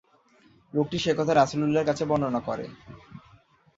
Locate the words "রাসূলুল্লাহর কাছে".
1.35-2.03